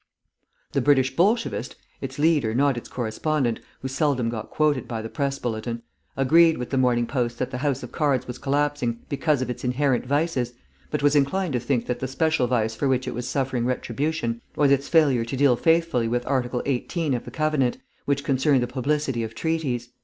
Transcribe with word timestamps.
The 0.71 0.81
British 0.81 1.15
Bolshevist 1.15 1.75
(its 2.01 2.17
leader, 2.17 2.55
not 2.55 2.75
its 2.75 2.89
correspondent, 2.89 3.59
who 3.83 3.87
seldom 3.87 4.29
got 4.29 4.49
quoted 4.49 4.87
by 4.87 4.99
the 4.99 5.09
Press 5.09 5.37
Bulletin) 5.37 5.83
agreed 6.17 6.57
with 6.57 6.71
the 6.71 6.77
Morning 6.79 7.05
Post 7.05 7.37
that 7.37 7.51
the 7.51 7.59
house 7.59 7.83
of 7.83 7.91
cards 7.91 8.25
was 8.27 8.39
collapsing 8.39 9.01
because 9.09 9.43
of 9.43 9.49
its 9.51 9.63
inherent 9.63 10.03
vices, 10.03 10.53
but 10.89 11.03
was 11.03 11.15
inclined 11.15 11.53
to 11.53 11.59
think 11.59 11.85
that 11.85 11.99
the 11.99 12.07
special 12.07 12.47
vice 12.47 12.73
for 12.73 12.87
which 12.87 13.07
it 13.07 13.13
was 13.13 13.27
suffering 13.29 13.67
retribution 13.67 14.41
was 14.55 14.71
its 14.71 14.87
failure 14.87 15.23
to 15.23 15.37
deal 15.37 15.55
faithfully 15.55 16.07
with 16.07 16.25
Article 16.25 16.63
18 16.65 17.13
of 17.13 17.23
the 17.23 17.29
Covenant, 17.29 17.77
which 18.05 18.23
concerned 18.23 18.63
the 18.63 18.65
publicity 18.65 19.21
of 19.21 19.35
treaties. 19.35 19.89